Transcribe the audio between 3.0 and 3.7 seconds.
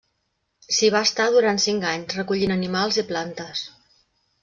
i plantes.